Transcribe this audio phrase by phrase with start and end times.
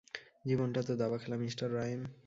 [0.45, 2.01] জীবনটা তো দাবা খেলা, মিঃ রাইম।